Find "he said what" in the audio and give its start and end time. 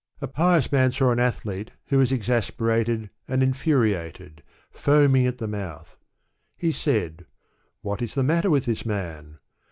6.57-8.01